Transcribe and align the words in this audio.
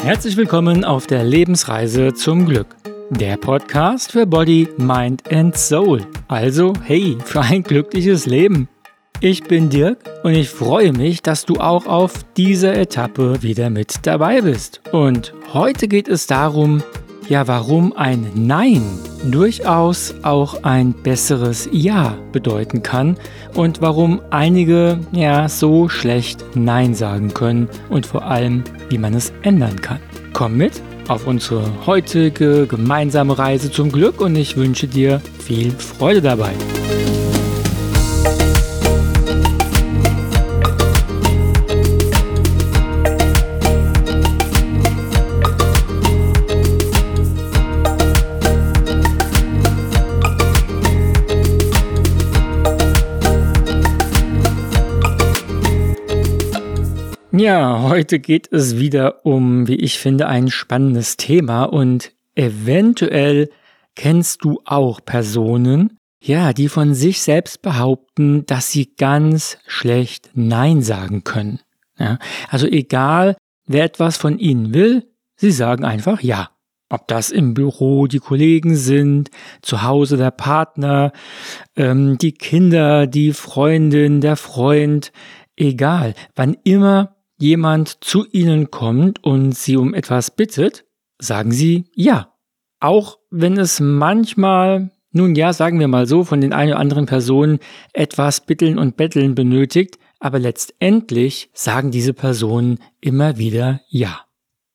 Herzlich 0.00 0.36
willkommen 0.36 0.84
auf 0.84 1.06
der 1.06 1.24
Lebensreise 1.24 2.14
zum 2.14 2.46
Glück. 2.46 2.68
Der 3.10 3.36
Podcast 3.36 4.12
für 4.12 4.24
Body, 4.24 4.68
Mind 4.78 5.30
and 5.32 5.56
Soul. 5.56 6.06
Also, 6.28 6.72
hey, 6.84 7.18
für 7.24 7.40
ein 7.40 7.62
glückliches 7.62 8.26
Leben. 8.26 8.68
Ich 9.20 9.42
bin 9.44 9.68
Dirk 9.68 9.98
und 10.22 10.34
ich 10.34 10.48
freue 10.48 10.92
mich, 10.92 11.22
dass 11.22 11.44
du 11.44 11.54
auch 11.54 11.86
auf 11.86 12.24
dieser 12.36 12.76
Etappe 12.76 13.42
wieder 13.42 13.70
mit 13.70 14.06
dabei 14.06 14.42
bist. 14.42 14.80
Und 14.92 15.34
heute 15.52 15.88
geht 15.88 16.06
es 16.06 16.26
darum, 16.26 16.82
ja, 17.28 17.48
warum 17.48 17.92
ein 17.96 18.30
Nein 18.34 18.82
durchaus 19.24 20.14
auch 20.22 20.62
ein 20.62 20.92
besseres 20.92 21.68
Ja 21.72 22.16
bedeuten 22.32 22.82
kann 22.82 23.16
und 23.54 23.80
warum 23.80 24.20
einige 24.30 25.00
ja 25.12 25.48
so 25.48 25.88
schlecht 25.88 26.44
Nein 26.54 26.94
sagen 26.94 27.34
können 27.34 27.68
und 27.88 28.06
vor 28.06 28.24
allem, 28.24 28.62
wie 28.88 28.98
man 28.98 29.14
es 29.14 29.32
ändern 29.42 29.80
kann. 29.80 29.98
Komm 30.32 30.56
mit 30.56 30.82
auf 31.08 31.26
unsere 31.26 31.64
heutige 31.86 32.66
gemeinsame 32.66 33.38
Reise 33.38 33.70
zum 33.70 33.90
Glück 33.90 34.20
und 34.20 34.36
ich 34.36 34.56
wünsche 34.56 34.86
dir 34.86 35.20
viel 35.38 35.70
Freude 35.70 36.20
dabei. 36.20 36.52
Ja, 57.38 57.82
heute 57.82 58.18
geht 58.18 58.50
es 58.50 58.78
wieder 58.78 59.26
um, 59.26 59.68
wie 59.68 59.74
ich 59.74 59.98
finde, 59.98 60.26
ein 60.26 60.48
spannendes 60.48 61.18
Thema 61.18 61.64
und 61.64 62.12
eventuell 62.34 63.50
kennst 63.94 64.42
du 64.42 64.62
auch 64.64 65.04
Personen, 65.04 65.98
ja, 66.22 66.54
die 66.54 66.70
von 66.70 66.94
sich 66.94 67.20
selbst 67.20 67.60
behaupten, 67.60 68.46
dass 68.46 68.70
sie 68.70 68.94
ganz 68.96 69.58
schlecht 69.66 70.30
Nein 70.32 70.80
sagen 70.80 71.24
können. 71.24 71.60
Ja, 71.98 72.18
also 72.48 72.66
egal, 72.66 73.36
wer 73.66 73.84
etwas 73.84 74.16
von 74.16 74.38
ihnen 74.38 74.72
will, 74.72 75.06
sie 75.36 75.50
sagen 75.50 75.84
einfach 75.84 76.22
Ja. 76.22 76.50
Ob 76.88 77.08
das 77.08 77.30
im 77.30 77.52
Büro 77.52 78.06
die 78.06 78.20
Kollegen 78.20 78.76
sind, 78.76 79.30
zu 79.60 79.82
Hause 79.82 80.16
der 80.16 80.30
Partner, 80.30 81.10
ähm, 81.74 82.16
die 82.16 82.30
Kinder, 82.30 83.08
die 83.08 83.32
Freundin, 83.32 84.20
der 84.20 84.36
Freund, 84.36 85.10
egal, 85.56 86.14
wann 86.36 86.56
immer 86.62 87.15
jemand 87.38 88.04
zu 88.04 88.26
Ihnen 88.30 88.70
kommt 88.70 89.22
und 89.24 89.52
Sie 89.52 89.76
um 89.76 89.94
etwas 89.94 90.30
bittet, 90.30 90.84
sagen 91.18 91.52
Sie 91.52 91.84
ja. 91.94 92.32
Auch 92.80 93.18
wenn 93.30 93.58
es 93.58 93.80
manchmal, 93.80 94.90
nun 95.12 95.34
ja, 95.34 95.52
sagen 95.52 95.80
wir 95.80 95.88
mal 95.88 96.06
so, 96.06 96.24
von 96.24 96.40
den 96.40 96.52
ein 96.52 96.68
oder 96.68 96.78
anderen 96.78 97.06
Personen 97.06 97.58
etwas 97.92 98.44
bitteln 98.44 98.78
und 98.78 98.96
betteln 98.96 99.34
benötigt, 99.34 99.98
aber 100.20 100.38
letztendlich 100.38 101.50
sagen 101.52 101.90
diese 101.90 102.12
Personen 102.12 102.78
immer 103.00 103.38
wieder 103.38 103.80
ja. 103.88 104.20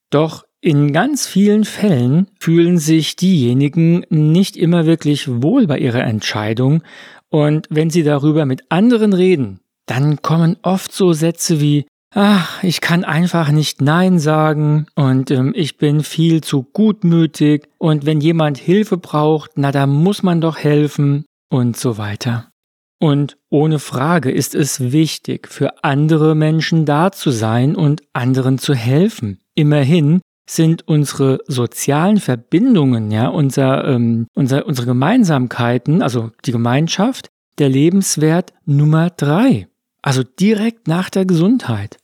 Doch 0.10 0.46
in 0.60 0.94
ganz 0.94 1.28
vielen 1.28 1.64
Fällen 1.64 2.28
fühlen 2.40 2.78
sich 2.78 3.16
diejenigen 3.16 4.06
nicht 4.10 4.58
immer 4.58 4.86
wirklich 4.86 5.42
wohl 5.42 5.68
bei 5.68 5.80
ihrer 5.80 6.04
Entscheidung 6.04 6.84
und 7.30 7.66
wenn 7.70 7.90
sie 7.90 8.04
darüber 8.04 8.46
mit 8.46 8.70
anderen 8.70 9.14
reden, 9.14 9.62
dann 9.86 10.22
kommen 10.22 10.58
oft 10.62 10.92
so 10.92 11.14
Sätze 11.14 11.62
wie 11.62 11.86
ach, 12.14 12.64
ich 12.64 12.82
kann 12.82 13.04
einfach 13.04 13.52
nicht 13.52 13.82
Nein 13.82 14.20
sagen 14.20 14.88
und 14.96 15.32
ähm, 15.32 15.54
ich 15.56 15.78
bin 15.78 16.04
viel 16.04 16.42
zu 16.42 16.64
gutmütig 16.64 17.68
und 17.78 18.06
wenn 18.06 18.22
jemand 18.22 18.58
Hilfe 18.58 18.98
braucht, 18.98 19.52
na 19.56 19.72
da 19.72 19.88
muss 19.88 20.24
man 20.24 20.42
doch 20.42 20.58
helfen 20.58 21.26
und 21.50 21.78
so 21.78 21.98
weiter. 21.98 22.52
Und 23.00 23.38
ohne 23.50 23.80
Frage 23.80 24.30
ist 24.30 24.54
es 24.54 24.92
wichtig, 24.92 25.48
für 25.48 25.84
andere 25.84 26.36
Menschen 26.36 26.86
da 26.86 27.12
zu 27.12 27.32
sein 27.32 27.76
und 27.76 28.04
anderen 28.14 28.60
zu 28.60 28.76
helfen. 28.76 29.40
Immerhin 29.56 30.22
sind 30.48 30.88
unsere 30.88 31.40
sozialen 31.48 32.18
Verbindungen, 32.18 33.10
ja, 33.10 33.28
unser, 33.28 33.86
ähm, 33.86 34.28
unser, 34.36 34.68
unsere 34.68 34.86
Gemeinsamkeiten, 34.86 36.04
also 36.04 36.32
die 36.46 36.52
Gemeinschaft, 36.52 37.30
der 37.58 37.70
Lebenswert 37.70 38.54
Nummer 38.66 39.10
drei. 39.10 39.68
Also 40.04 40.24
direkt 40.24 40.88
nach 40.88 41.10
der 41.10 41.26
Gesundheit. 41.26 41.98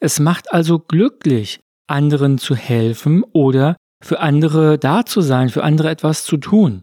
Es 0.00 0.20
macht 0.20 0.52
also 0.52 0.78
glücklich, 0.78 1.60
anderen 1.86 2.38
zu 2.38 2.54
helfen 2.54 3.24
oder 3.32 3.76
für 4.02 4.20
andere 4.20 4.78
da 4.78 5.04
zu 5.04 5.20
sein, 5.20 5.48
für 5.48 5.64
andere 5.64 5.90
etwas 5.90 6.24
zu 6.24 6.36
tun. 6.36 6.82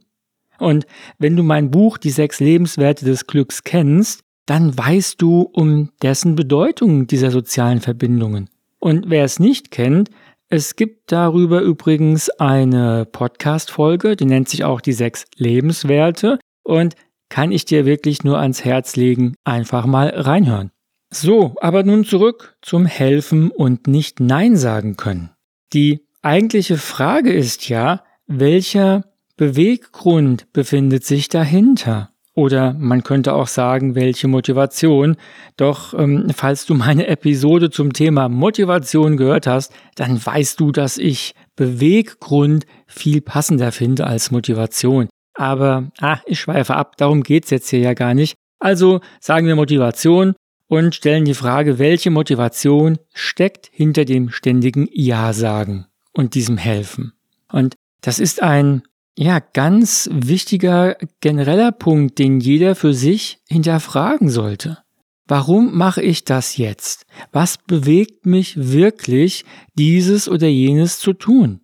Und 0.60 0.86
wenn 1.18 1.36
du 1.36 1.44
mein 1.44 1.72
Buch 1.72 1.98
Die 1.98 2.10
sechs 2.10 2.40
Lebenswerte 2.40 3.06
des 3.06 3.28
Glücks 3.28 3.64
kennst, 3.64 4.22
dann 4.46 4.78
weißt 4.78 5.22
du 5.22 5.42
um 5.42 5.92
dessen 6.02 6.36
Bedeutung 6.36 7.08
dieser 7.08 7.32
sozialen 7.32 7.82
Verbindungen. 7.82 8.50
Und 8.80 9.10
wer 9.10 9.24
es 9.24 9.40
nicht 9.40 9.72
kennt, 9.72 10.10
es 10.50 10.78
gibt 10.78 11.12
darüber 11.12 11.62
übrigens 11.62 12.30
eine 12.30 13.06
Podcast-Folge, 13.06 14.16
die 14.16 14.26
nennt 14.26 14.48
sich 14.48 14.64
auch 14.64 14.80
die 14.80 14.94
sechs 14.94 15.26
Lebenswerte 15.36 16.40
und 16.64 16.96
kann 17.30 17.52
ich 17.52 17.66
dir 17.66 17.86
wirklich 17.86 18.24
nur 18.24 18.40
ans 18.40 18.64
Herz 18.64 18.96
legen, 18.96 19.36
einfach 19.44 19.86
mal 19.86 20.08
reinhören. 20.08 20.72
So, 21.10 21.56
aber 21.62 21.84
nun 21.84 22.04
zurück 22.04 22.58
zum 22.62 22.86
Helfen 22.86 23.50
und 23.52 23.88
nicht 23.88 24.20
Nein 24.20 24.58
sagen 24.58 24.98
können. 24.98 25.32
Die 25.74 26.06
eigentliche 26.22 26.78
Frage 26.78 27.32
ist 27.32 27.70
ja, 27.70 28.04
welcher 28.28 29.06
Beweggrund 29.38 30.52
befindet 30.52 31.06
sich 31.06 31.30
dahinter? 31.30 32.12
Oder 32.34 32.74
man 32.74 33.04
könnte 33.04 33.34
auch 33.34 33.48
sagen, 33.48 33.96
welche 33.96 34.28
Motivation. 34.28 35.16
Doch 35.56 35.96
ähm, 35.96 36.28
falls 36.36 36.68
du 36.68 36.76
meine 36.76 37.08
Episode 37.08 37.72
zum 37.72 37.94
Thema 37.94 38.30
Motivation 38.30 39.18
gehört 39.18 39.48
hast, 39.48 39.74
dann 39.96 40.24
weißt 40.24 40.60
du, 40.60 40.72
dass 40.72 41.00
ich 41.00 41.34
Beweggrund 41.56 42.68
viel 42.86 43.22
passender 43.22 43.72
finde 43.72 44.06
als 44.06 44.30
Motivation. 44.30 45.10
Aber, 45.34 45.90
ah, 46.00 46.20
ich 46.26 46.40
schweife 46.40 46.76
ab, 46.76 46.98
darum 46.98 47.24
geht's 47.24 47.50
jetzt 47.50 47.70
hier 47.70 47.80
ja 47.80 47.94
gar 47.94 48.14
nicht. 48.14 48.36
Also 48.60 49.02
sagen 49.20 49.48
wir 49.48 49.56
Motivation 49.56 50.36
und 50.68 50.96
stellen 50.96 51.26
die 51.26 51.34
Frage, 51.34 51.80
welche 51.80 52.12
Motivation 52.12 52.98
steckt 53.14 53.70
hinter 53.72 54.06
dem 54.06 54.30
ständigen 54.30 54.88
Ja 54.92 55.34
sagen 55.34 55.88
und 56.14 56.36
diesem 56.36 56.58
Helfen. 56.58 57.14
Und 57.52 57.76
das 58.02 58.20
ist 58.20 58.42
ein 58.42 58.84
ja 59.18 59.40
ganz 59.40 60.10
wichtiger 60.12 60.98
genereller 61.22 61.72
Punkt, 61.72 62.20
den 62.20 62.40
jeder 62.40 62.76
für 62.76 62.94
sich 62.94 63.40
hinterfragen 63.48 64.30
sollte. 64.30 64.80
Warum 65.28 65.78
mache 65.78 66.02
ich 66.02 66.24
das 66.24 66.56
jetzt? 66.56 67.06
Was 67.32 67.58
bewegt 67.58 68.26
mich 68.26 68.72
wirklich, 68.72 69.44
dieses 69.74 70.30
oder 70.30 70.48
jenes 70.48 71.00
zu 71.00 71.14
tun? 71.14 71.62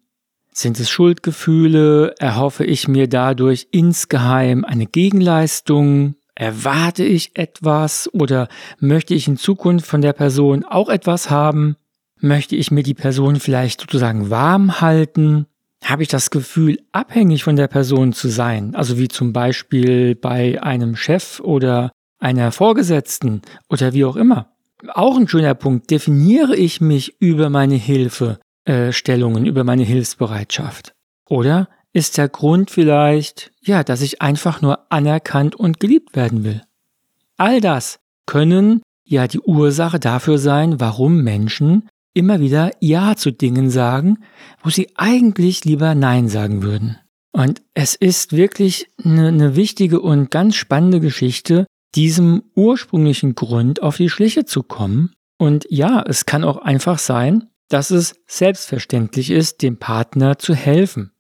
Sind 0.52 0.80
es 0.80 0.90
Schuldgefühle? 0.90 2.14
Erhoffe 2.20 2.66
ich 2.66 2.88
mir 2.88 3.08
dadurch 3.08 3.68
insgeheim 3.72 4.66
eine 4.66 4.86
Gegenleistung? 4.86 6.16
Erwarte 6.36 7.04
ich 7.04 7.38
etwas 7.38 8.10
oder 8.14 8.48
möchte 8.80 9.14
ich 9.14 9.28
in 9.28 9.38
Zukunft 9.38 9.86
von 9.86 10.02
der 10.02 10.14
Person 10.14 10.66
auch 10.66 10.90
etwas 10.90 11.30
haben? 11.30 11.76
Möchte 12.20 12.56
ich 12.56 12.72
mir 12.72 12.84
die 12.84 12.94
Person 12.94 13.40
vielleicht 13.40 13.82
sozusagen 13.82 14.30
warm 14.30 14.82
halten? 14.82 15.46
Habe 15.84 16.04
ich 16.04 16.10
das 16.10 16.32
Gefühl, 16.32 16.80
abhängig 16.92 17.44
von 17.44 17.56
der 17.56 17.68
Person 17.68 18.14
zu 18.14 18.30
sein? 18.30 18.74
Also 18.74 18.98
wie 18.98 19.10
zum 19.10 19.34
Beispiel 19.34 20.16
bei 20.16 20.62
einem 20.64 20.96
Chef 20.96 21.40
oder 21.42 21.92
einer 22.20 22.52
Vorgesetzten 22.52 23.42
oder 23.70 23.94
wie 23.94 24.06
auch 24.06 24.16
immer. 24.16 24.54
Auch 24.94 25.18
ein 25.18 25.28
schöner 25.28 25.54
Punkt. 25.54 25.92
Definiere 25.92 26.56
ich 26.56 26.82
mich 26.82 27.22
über 27.22 27.50
meine 27.50 27.76
Hilfestellungen, 27.76 29.46
über 29.46 29.64
meine 29.64 29.84
Hilfsbereitschaft? 29.84 30.94
Oder 31.30 31.70
ist 31.94 32.18
der 32.18 32.28
Grund 32.28 32.72
vielleicht, 32.72 33.52
ja, 33.62 33.84
dass 33.84 34.02
ich 34.02 34.22
einfach 34.22 34.62
nur 34.62 34.92
anerkannt 34.92 35.56
und 35.56 35.80
geliebt 35.80 36.16
werden 36.16 36.44
will. 36.44 36.62
All 37.38 37.62
das 37.62 38.00
können 38.26 38.82
ja 39.06 39.28
die 39.28 39.40
Ursache 39.40 40.00
dafür 40.00 40.40
sein, 40.40 40.80
warum 40.80 41.22
Menschen 41.24 41.88
immer 42.16 42.40
wieder 42.40 42.72
Ja 42.80 43.16
zu 43.16 43.32
Dingen 43.32 43.70
sagen, 43.70 44.20
wo 44.64 44.70
sie 44.70 44.90
eigentlich 44.96 45.66
lieber 45.66 45.96
Nein 45.96 46.28
sagen 46.30 46.64
würden. 46.64 46.98
Und 47.32 47.62
es 47.74 47.96
ist 47.96 48.34
wirklich 48.34 48.88
eine, 49.04 49.30
eine 49.30 49.56
wichtige 49.56 50.02
und 50.02 50.30
ganz 50.30 50.56
spannende 50.56 51.00
Geschichte, 51.00 51.66
diesem 51.96 52.44
ursprünglichen 52.56 53.36
Grund 53.36 53.82
auf 53.82 53.98
die 53.98 54.10
Schliche 54.10 54.46
zu 54.46 54.64
kommen. 54.64 55.14
Und 55.38 55.66
ja, 55.70 56.04
es 56.08 56.26
kann 56.26 56.44
auch 56.44 56.58
einfach 56.58 57.00
sein, 57.00 57.50
dass 57.70 57.90
es 57.90 58.16
selbstverständlich 58.28 59.32
ist, 59.32 59.64
dem 59.64 59.78
Partner 59.78 60.38
zu 60.38 60.54
helfen 60.54 61.13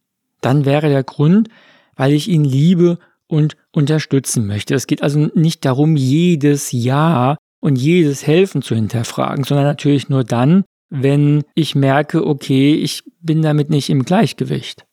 dann 0.45 0.65
wäre 0.65 0.89
der 0.89 1.03
Grund, 1.03 1.49
weil 1.95 2.13
ich 2.13 2.27
ihn 2.27 2.43
liebe 2.43 2.97
und 3.27 3.55
unterstützen 3.71 4.45
möchte. 4.47 4.75
Es 4.75 4.87
geht 4.87 5.03
also 5.03 5.29
nicht 5.33 5.65
darum, 5.65 5.95
jedes 5.95 6.71
Jahr 6.71 7.37
und 7.59 7.77
jedes 7.77 8.27
Helfen 8.27 8.61
zu 8.61 8.75
hinterfragen, 8.75 9.43
sondern 9.43 9.65
natürlich 9.65 10.09
nur 10.09 10.23
dann, 10.23 10.63
wenn 10.89 11.43
ich 11.55 11.75
merke, 11.75 12.25
okay, 12.25 12.75
ich 12.75 13.03
bin 13.21 13.41
damit 13.41 13.69
nicht 13.69 13.89
im 13.89 14.03
Gleichgewicht. 14.03 14.85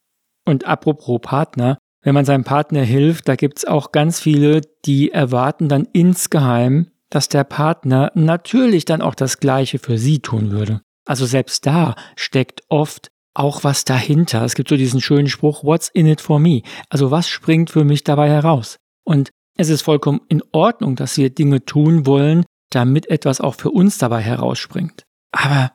Und 0.46 0.66
apropos 0.66 1.20
Partner, 1.20 1.78
wenn 2.02 2.14
man 2.14 2.24
seinem 2.24 2.44
Partner 2.44 2.82
hilft, 2.82 3.28
da 3.28 3.36
gibt's 3.36 3.66
auch 3.66 3.92
ganz 3.92 4.20
viele, 4.20 4.62
die 4.86 5.10
erwarten 5.10 5.68
dann 5.68 5.86
insgeheim, 5.92 6.90
dass 7.10 7.28
der 7.28 7.44
Partner 7.44 8.10
natürlich 8.14 8.84
dann 8.84 9.02
auch 9.02 9.14
das 9.14 9.40
Gleiche 9.40 9.78
für 9.78 9.98
sie 9.98 10.20
tun 10.20 10.50
würde. 10.50 10.80
Also 11.04 11.26
selbst 11.26 11.66
da 11.66 11.96
steckt 12.16 12.62
oft 12.68 13.10
auch 13.34 13.64
was 13.64 13.84
dahinter. 13.84 14.44
Es 14.44 14.54
gibt 14.54 14.68
so 14.68 14.76
diesen 14.76 15.00
schönen 15.00 15.28
Spruch, 15.28 15.62
what's 15.64 15.88
in 15.88 16.06
it 16.06 16.20
for 16.20 16.40
me? 16.40 16.62
Also 16.88 17.10
was 17.10 17.28
springt 17.28 17.70
für 17.70 17.84
mich 17.84 18.04
dabei 18.04 18.28
heraus? 18.28 18.76
Und 19.04 19.30
es 19.56 19.68
ist 19.68 19.82
vollkommen 19.82 20.20
in 20.28 20.42
Ordnung, 20.52 20.96
dass 20.96 21.16
wir 21.16 21.30
Dinge 21.30 21.64
tun 21.64 22.06
wollen, 22.06 22.44
damit 22.70 23.10
etwas 23.10 23.40
auch 23.40 23.54
für 23.54 23.70
uns 23.70 23.98
dabei 23.98 24.22
herausspringt. 24.22 25.04
Aber 25.32 25.72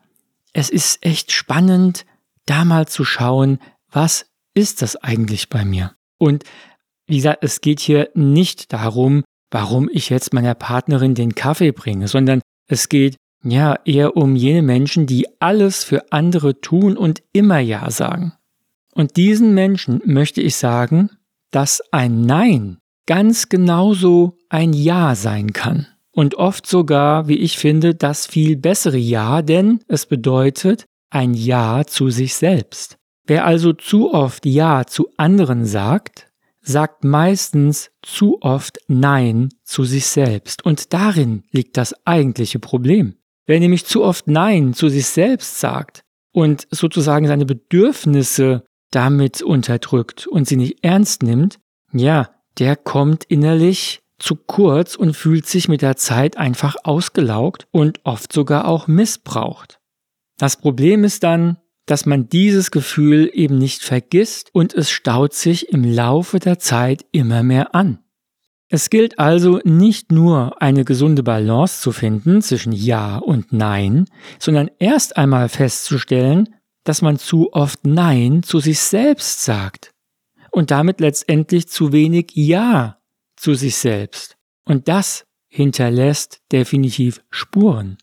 es 0.54 0.70
ist 0.70 1.06
echt 1.06 1.32
spannend, 1.32 2.06
da 2.46 2.66
mal 2.66 2.88
zu 2.88 3.04
schauen, 3.04 3.60
was 3.92 4.26
ist 4.54 4.82
das 4.82 4.96
eigentlich 4.96 5.50
bei 5.50 5.66
mir? 5.66 5.96
Und 6.18 6.44
wie 7.08 7.18
gesagt, 7.18 7.44
es 7.44 7.62
geht 7.62 7.80
hier 7.80 8.10
nicht 8.14 8.74
darum, 8.74 9.24
warum 9.52 9.90
ich 9.92 10.10
jetzt 10.10 10.34
meiner 10.34 10.56
Partnerin 10.56 11.14
den 11.14 11.36
Kaffee 11.36 11.72
bringe, 11.72 12.08
sondern 12.08 12.42
es 12.68 12.90
geht 12.90 13.18
ja 13.52 13.80
eher 13.86 14.18
um 14.18 14.36
jene 14.36 14.62
Menschen, 14.62 15.06
die 15.06 15.28
alles 15.40 15.84
für 15.84 16.12
andere 16.12 16.62
tun 16.62 16.98
und 16.98 17.24
immer 17.34 17.60
Ja 17.60 17.90
sagen. 17.92 18.34
Und 18.94 19.18
diesen 19.18 19.54
Menschen 19.54 20.02
möchte 20.06 20.42
ich 20.42 20.56
sagen, 20.56 21.10
dass 21.52 21.82
ein 21.92 22.22
Nein 22.22 22.78
ganz 23.06 23.50
genauso 23.50 24.38
ein 24.50 24.74
Ja 24.74 25.16
sein 25.16 25.54
kann. 25.54 25.88
Und 26.12 26.36
oft 26.36 26.66
sogar, 26.66 27.28
wie 27.28 27.38
ich 27.38 27.58
finde, 27.58 27.94
das 27.94 28.26
viel 28.26 28.56
bessere 28.56 28.98
Ja, 28.98 29.42
denn 29.42 29.82
es 29.88 30.06
bedeutet 30.06 30.86
ein 31.10 31.34
Ja 31.34 31.84
zu 31.86 32.10
sich 32.10 32.36
selbst. 32.36 32.98
Wer 33.28 33.46
also 33.46 33.74
zu 33.74 34.14
oft 34.14 34.46
Ja 34.46 34.86
zu 34.86 35.10
anderen 35.18 35.66
sagt, 35.66 36.28
sagt 36.62 37.04
meistens 37.04 37.92
zu 38.02 38.42
oft 38.42 38.80
Nein 38.88 39.50
zu 39.64 39.84
sich 39.84 40.06
selbst. 40.08 40.66
Und 40.66 40.94
darin 40.94 41.44
liegt 41.52 41.78
das 41.78 41.94
eigentliche 42.06 42.60
Problem. 42.60 43.16
Wer 43.46 43.60
nämlich 43.60 43.86
zu 43.86 44.04
oft 44.04 44.28
Nein 44.28 44.74
zu 44.74 44.90
sich 44.90 45.08
selbst 45.08 45.60
sagt 45.60 46.04
und 46.32 46.68
sozusagen 46.72 47.28
seine 47.28 47.46
Bedürfnisse 47.46 48.64
damit 48.92 49.42
unterdrückt 49.42 50.28
und 50.28 50.48
sie 50.48 50.56
nicht 50.56 50.84
ernst 50.84 51.24
nimmt, 51.24 51.60
ja, 51.92 52.30
der 52.58 52.76
kommt 52.76 53.26
innerlich 53.26 54.02
zu 54.18 54.36
kurz 54.36 54.96
und 54.96 55.16
fühlt 55.16 55.46
sich 55.46 55.68
mit 55.68 55.82
der 55.82 55.98
Zeit 55.98 56.38
einfach 56.38 56.76
ausgelaugt 56.84 57.68
und 57.72 58.00
oft 58.06 58.32
sogar 58.32 58.68
auch 58.68 58.88
missbraucht. 58.88 59.80
Das 60.38 60.58
Problem 60.58 61.04
ist 61.04 61.24
dann, 61.24 61.58
dass 61.86 62.06
man 62.06 62.30
dieses 62.30 62.72
Gefühl 62.72 63.30
eben 63.34 63.58
nicht 63.58 63.84
vergisst 63.84 64.50
und 64.54 64.74
es 64.74 64.90
staut 64.90 65.34
sich 65.34 65.70
im 65.70 65.84
Laufe 65.84 66.40
der 66.40 66.58
Zeit 66.58 67.06
immer 67.12 67.44
mehr 67.44 67.76
an. 67.76 68.00
Es 68.68 68.90
gilt 68.90 69.20
also 69.20 69.60
nicht 69.64 70.12
nur 70.12 70.62
eine 70.62 70.86
gesunde 70.86 71.22
Balance 71.22 71.82
zu 71.82 71.92
finden 71.92 72.42
zwischen 72.42 72.72
Ja 72.72 73.18
und 73.18 73.54
Nein, 73.54 74.06
sondern 74.40 74.72
erst 74.80 75.18
einmal 75.18 75.50
festzustellen, 75.50 76.50
dass 76.84 77.02
man 77.02 77.20
zu 77.20 77.54
oft 77.54 77.86
Nein 77.86 78.42
zu 78.44 78.60
sich 78.60 78.80
selbst 78.80 79.44
sagt 79.44 79.92
und 80.52 80.72
damit 80.72 81.00
letztendlich 81.00 81.68
zu 81.68 81.92
wenig 81.92 82.32
Ja 82.34 83.00
zu 83.36 83.54
sich 83.54 83.76
selbst. 83.76 84.38
Und 84.64 84.88
das 84.88 85.26
hinterlässt 85.48 86.42
definitiv 86.52 87.22
Spuren. 87.30 87.98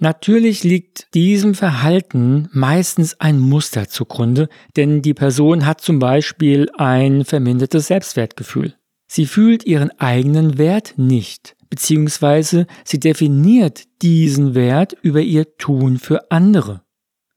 Natürlich 0.00 0.64
liegt 0.64 1.12
diesem 1.14 1.54
Verhalten 1.54 2.48
meistens 2.52 3.20
ein 3.20 3.38
Muster 3.40 3.88
zugrunde, 3.88 4.48
denn 4.76 5.02
die 5.02 5.14
Person 5.14 5.66
hat 5.66 5.80
zum 5.80 5.98
Beispiel 5.98 6.70
ein 6.76 7.24
vermindertes 7.24 7.88
Selbstwertgefühl. 7.88 8.77
Sie 9.08 9.26
fühlt 9.26 9.64
ihren 9.64 9.90
eigenen 9.98 10.58
Wert 10.58 10.94
nicht, 10.96 11.56
beziehungsweise 11.70 12.66
sie 12.84 13.00
definiert 13.00 13.84
diesen 14.02 14.54
Wert 14.54 14.94
über 15.02 15.20
ihr 15.20 15.56
Tun 15.56 15.98
für 15.98 16.30
andere. 16.30 16.82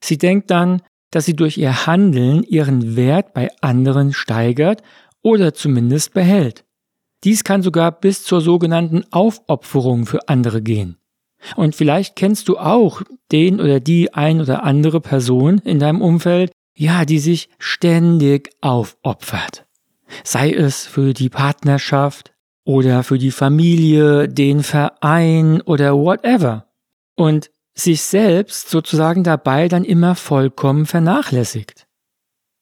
Sie 0.00 0.18
denkt 0.18 0.50
dann, 0.50 0.82
dass 1.10 1.24
sie 1.24 1.34
durch 1.34 1.58
ihr 1.58 1.86
Handeln 1.86 2.42
ihren 2.42 2.96
Wert 2.96 3.34
bei 3.34 3.50
anderen 3.60 4.12
steigert 4.12 4.82
oder 5.22 5.54
zumindest 5.54 6.12
behält. 6.12 6.64
Dies 7.24 7.44
kann 7.44 7.62
sogar 7.62 7.92
bis 7.92 8.24
zur 8.24 8.40
sogenannten 8.40 9.04
Aufopferung 9.10 10.06
für 10.06 10.28
andere 10.28 10.60
gehen. 10.60 10.96
Und 11.56 11.74
vielleicht 11.74 12.16
kennst 12.16 12.48
du 12.48 12.58
auch 12.58 13.02
den 13.30 13.60
oder 13.60 13.80
die 13.80 14.12
ein 14.14 14.40
oder 14.40 14.62
andere 14.64 15.00
Person 15.00 15.58
in 15.58 15.78
deinem 15.78 16.00
Umfeld, 16.00 16.52
ja, 16.76 17.04
die 17.04 17.18
sich 17.18 17.48
ständig 17.58 18.50
aufopfert. 18.60 19.66
Sei 20.24 20.52
es 20.52 20.86
für 20.86 21.14
die 21.14 21.28
Partnerschaft 21.28 22.32
oder 22.64 23.02
für 23.02 23.18
die 23.18 23.30
Familie, 23.30 24.28
den 24.28 24.62
Verein 24.62 25.60
oder 25.62 25.94
whatever. 25.94 26.66
Und 27.16 27.50
sich 27.74 28.02
selbst 28.02 28.68
sozusagen 28.68 29.24
dabei 29.24 29.68
dann 29.68 29.84
immer 29.84 30.14
vollkommen 30.14 30.86
vernachlässigt. 30.86 31.86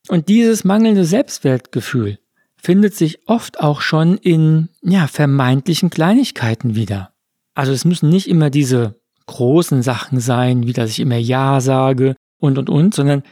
Und 0.08 0.29
dieses 0.29 0.64
mangelnde 0.64 1.05
Selbstwertgefühl 1.05 2.19
findet 2.56 2.94
sich 2.94 3.29
oft 3.29 3.61
auch 3.61 3.81
schon 3.81 4.17
in 4.19 4.69
ja, 4.82 5.06
vermeintlichen 5.06 5.91
Kleinigkeiten 5.91 6.75
wieder. 6.75 7.12
Also 7.55 7.73
es 7.73 7.85
müssen 7.85 8.08
nicht 8.08 8.29
immer 8.29 8.50
diese 8.50 9.00
großen 9.26 9.82
Sachen 9.82 10.20
sein, 10.20 10.67
wie 10.67 10.73
dass 10.73 10.91
ich 10.91 11.00
immer 11.00 11.17
Ja 11.17 11.61
sage 11.61 12.17
und 12.38 12.58
und 12.58 12.69
und, 12.69 12.94
sondern 12.94 13.23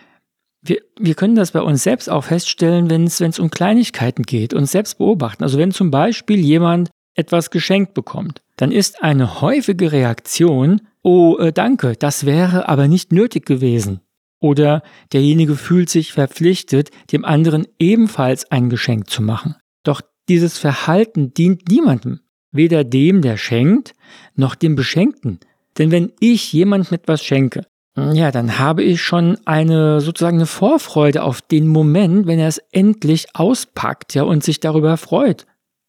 wir, 0.62 0.80
wir 0.98 1.14
können 1.14 1.36
das 1.36 1.52
bei 1.52 1.62
uns 1.62 1.82
selbst 1.82 2.10
auch 2.10 2.24
feststellen, 2.24 2.90
wenn 2.90 3.04
es 3.04 3.38
um 3.38 3.50
Kleinigkeiten 3.50 4.22
geht, 4.24 4.54
und 4.54 4.66
selbst 4.66 4.98
beobachten. 4.98 5.42
Also 5.42 5.58
wenn 5.58 5.70
zum 5.70 5.90
Beispiel 5.90 6.38
jemand 6.38 6.90
etwas 7.14 7.50
geschenkt 7.50 7.94
bekommt, 7.94 8.42
dann 8.56 8.72
ist 8.72 9.02
eine 9.02 9.40
häufige 9.40 9.92
Reaktion, 9.92 10.82
oh 11.02 11.36
äh, 11.38 11.52
danke, 11.52 11.94
das 11.96 12.26
wäre 12.26 12.68
aber 12.68 12.88
nicht 12.88 13.12
nötig 13.12 13.46
gewesen. 13.46 14.00
Oder 14.40 14.82
derjenige 15.12 15.56
fühlt 15.56 15.90
sich 15.90 16.12
verpflichtet, 16.12 16.90
dem 17.12 17.24
anderen 17.24 17.66
ebenfalls 17.78 18.50
ein 18.52 18.70
Geschenk 18.70 19.10
zu 19.10 19.22
machen. 19.22 19.56
Doch 19.82 20.00
dieses 20.28 20.58
Verhalten 20.58 21.34
dient 21.34 21.68
niemandem, 21.68 22.20
weder 22.52 22.84
dem, 22.84 23.22
der 23.22 23.36
schenkt, 23.36 23.94
noch 24.36 24.54
dem 24.54 24.76
Beschenkten. 24.76 25.40
Denn 25.76 25.90
wenn 25.90 26.12
ich 26.20 26.52
jemandem 26.52 26.94
etwas 26.94 27.24
schenke, 27.24 27.66
ja, 28.12 28.30
dann 28.30 28.58
habe 28.58 28.82
ich 28.82 29.02
schon 29.02 29.38
eine 29.44 30.00
sozusagen 30.00 30.38
eine 30.38 30.46
Vorfreude 30.46 31.22
auf 31.22 31.40
den 31.40 31.66
Moment, 31.66 32.26
wenn 32.26 32.38
er 32.38 32.48
es 32.48 32.58
endlich 32.72 33.34
auspackt, 33.34 34.14
ja, 34.14 34.24
und 34.24 34.44
sich 34.44 34.60
darüber 34.60 34.96
freut. 34.96 35.46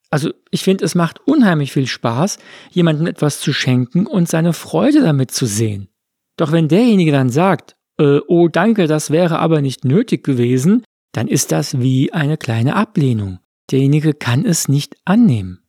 Also 0.10 0.32
ich 0.50 0.64
finde, 0.64 0.86
es 0.86 0.96
macht 0.96 1.20
unheimlich 1.28 1.72
viel 1.72 1.88
Spaß, 1.88 2.40
jemandem 2.72 3.08
etwas 3.08 3.40
zu 3.40 3.54
schenken 3.54 4.08
und 4.08 4.28
seine 4.28 4.54
Freude 4.54 5.02
damit 5.02 5.32
zu 5.32 5.46
sehen. 5.46 5.90
Doch 6.38 6.52
wenn 6.52 6.68
derjenige 6.68 7.12
dann 7.12 7.30
sagt, 7.30 7.76
äh, 8.00 8.20
oh 8.28 8.48
danke, 8.48 8.88
das 8.88 9.12
wäre 9.12 9.40
aber 9.40 9.62
nicht 9.62 9.86
nötig 9.86 10.24
gewesen, 10.24 10.84
dann 11.12 11.28
ist 11.28 11.52
das 11.52 11.80
wie 11.80 12.14
eine 12.14 12.38
kleine 12.38 12.76
Ablehnung. 12.76 13.40
Derjenige 13.72 14.14
kann 14.14 14.46
es 14.46 14.68
nicht 14.68 14.96
annehmen. 15.06 15.60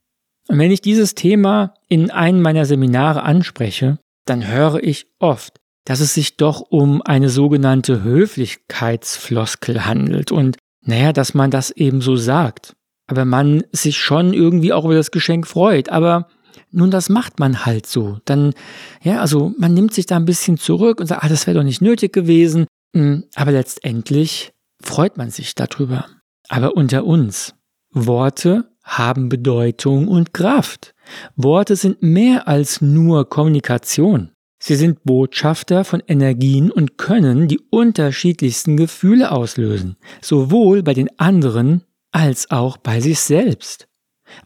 Und 0.48 0.58
wenn 0.58 0.70
ich 0.70 0.80
dieses 0.80 1.14
Thema 1.14 1.74
in 1.88 2.10
einem 2.10 2.40
meiner 2.40 2.64
Seminare 2.64 3.22
anspreche, 3.22 3.98
dann 4.26 4.46
höre 4.46 4.82
ich 4.82 5.06
oft, 5.18 5.60
dass 5.84 6.00
es 6.00 6.14
sich 6.14 6.36
doch 6.36 6.60
um 6.60 7.02
eine 7.02 7.28
sogenannte 7.28 8.02
Höflichkeitsfloskel 8.02 9.84
handelt 9.86 10.32
und 10.32 10.56
naja, 10.82 11.12
dass 11.12 11.34
man 11.34 11.50
das 11.50 11.70
eben 11.70 12.00
so 12.00 12.16
sagt 12.16 12.74
aber 13.10 13.24
man 13.24 13.64
sich 13.72 13.98
schon 13.98 14.32
irgendwie 14.32 14.72
auch 14.72 14.84
über 14.84 14.94
das 14.94 15.10
Geschenk 15.10 15.46
freut. 15.48 15.88
Aber 15.88 16.28
nun, 16.70 16.92
das 16.92 17.08
macht 17.08 17.40
man 17.40 17.66
halt 17.66 17.86
so. 17.86 18.18
Dann, 18.24 18.54
ja, 19.02 19.20
also 19.20 19.52
man 19.58 19.74
nimmt 19.74 19.92
sich 19.92 20.06
da 20.06 20.14
ein 20.14 20.24
bisschen 20.24 20.58
zurück 20.58 21.00
und 21.00 21.06
sagt, 21.06 21.24
ah, 21.24 21.28
das 21.28 21.46
wäre 21.48 21.58
doch 21.58 21.64
nicht 21.64 21.82
nötig 21.82 22.12
gewesen. 22.12 22.66
Hm, 22.94 23.24
aber 23.34 23.50
letztendlich 23.50 24.52
freut 24.80 25.16
man 25.16 25.30
sich 25.30 25.56
darüber. 25.56 26.06
Aber 26.48 26.76
unter 26.76 27.04
uns, 27.04 27.54
Worte 27.90 28.70
haben 28.84 29.28
Bedeutung 29.28 30.06
und 30.06 30.32
Kraft. 30.32 30.94
Worte 31.34 31.74
sind 31.74 32.02
mehr 32.02 32.46
als 32.46 32.80
nur 32.80 33.28
Kommunikation. 33.28 34.30
Sie 34.62 34.76
sind 34.76 35.04
Botschafter 35.04 35.84
von 35.84 36.02
Energien 36.06 36.70
und 36.70 36.98
können 36.98 37.48
die 37.48 37.60
unterschiedlichsten 37.70 38.76
Gefühle 38.76 39.32
auslösen, 39.32 39.96
sowohl 40.20 40.82
bei 40.82 40.92
den 40.92 41.08
anderen 41.18 41.84
als 42.12 42.50
auch 42.50 42.76
bei 42.76 43.00
sich 43.00 43.20
selbst. 43.20 43.88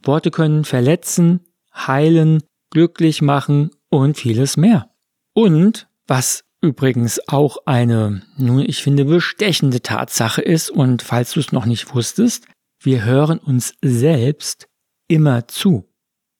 Worte 0.02 0.30
können 0.30 0.64
verletzen, 0.64 1.40
heilen, 1.74 2.42
glücklich 2.70 3.22
machen 3.22 3.70
und 3.90 4.16
vieles 4.16 4.56
mehr. 4.56 4.90
Und 5.34 5.88
was 6.06 6.44
übrigens 6.60 7.20
auch 7.28 7.58
eine, 7.66 8.22
nun 8.36 8.60
ich 8.60 8.82
finde, 8.82 9.04
bestechende 9.04 9.82
Tatsache 9.82 10.42
ist, 10.42 10.70
und 10.70 11.02
falls 11.02 11.32
du 11.32 11.40
es 11.40 11.52
noch 11.52 11.66
nicht 11.66 11.92
wusstest, 11.94 12.46
wir 12.80 13.04
hören 13.04 13.38
uns 13.38 13.74
selbst 13.82 14.68
immer 15.08 15.48
zu. 15.48 15.88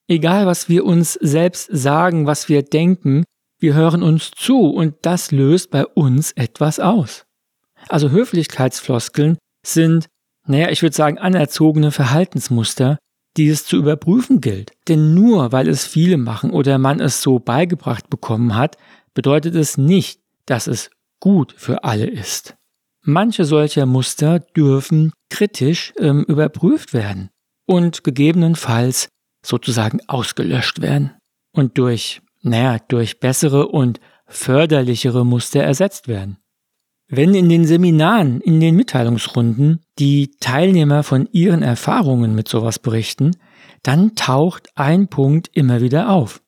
Egal, 0.06 0.46
was 0.46 0.68
wir 0.68 0.84
uns 0.84 1.14
selbst 1.14 1.68
sagen, 1.72 2.26
was 2.26 2.48
wir 2.48 2.62
denken, 2.62 3.24
wir 3.64 3.72
hören 3.72 4.02
uns 4.02 4.30
zu 4.30 4.68
und 4.68 4.94
das 5.00 5.30
löst 5.32 5.70
bei 5.70 5.86
uns 5.86 6.32
etwas 6.32 6.80
aus. 6.80 7.24
Also 7.88 8.10
Höflichkeitsfloskeln 8.10 9.38
sind, 9.66 10.08
naja, 10.46 10.68
ich 10.68 10.82
würde 10.82 10.94
sagen, 10.94 11.16
anerzogene 11.16 11.90
Verhaltensmuster, 11.90 12.98
die 13.38 13.48
es 13.48 13.64
zu 13.64 13.78
überprüfen 13.78 14.42
gilt. 14.42 14.72
Denn 14.86 15.14
nur 15.14 15.52
weil 15.52 15.66
es 15.66 15.86
viele 15.86 16.18
machen 16.18 16.50
oder 16.50 16.76
man 16.76 17.00
es 17.00 17.22
so 17.22 17.38
beigebracht 17.38 18.10
bekommen 18.10 18.54
hat, 18.54 18.76
bedeutet 19.14 19.54
es 19.54 19.78
nicht, 19.78 20.20
dass 20.44 20.66
es 20.66 20.90
gut 21.18 21.54
für 21.56 21.84
alle 21.84 22.06
ist. 22.06 22.56
Manche 23.00 23.46
solcher 23.46 23.86
Muster 23.86 24.40
dürfen 24.40 25.10
kritisch 25.30 25.94
ähm, 25.98 26.24
überprüft 26.28 26.92
werden 26.92 27.30
und 27.64 28.04
gegebenenfalls 28.04 29.08
sozusagen 29.42 30.00
ausgelöscht 30.06 30.82
werden 30.82 31.12
und 31.56 31.78
durch, 31.78 32.20
naja, 32.44 32.78
durch 32.88 33.20
bessere 33.20 33.68
und 33.68 34.00
förderlichere 34.26 35.24
Muster 35.24 35.62
ersetzt 35.62 36.08
werden. 36.08 36.38
Wenn 37.08 37.34
in 37.34 37.48
den 37.48 37.64
Seminaren, 37.66 38.40
in 38.40 38.60
den 38.60 38.76
Mitteilungsrunden 38.76 39.80
die 39.98 40.30
Teilnehmer 40.40 41.02
von 41.02 41.28
ihren 41.32 41.62
Erfahrungen 41.62 42.34
mit 42.34 42.48
sowas 42.48 42.78
berichten, 42.78 43.32
dann 43.82 44.14
taucht 44.14 44.68
ein 44.74 45.08
Punkt 45.08 45.50
immer 45.52 45.80
wieder 45.80 46.08
auf. 46.08 46.42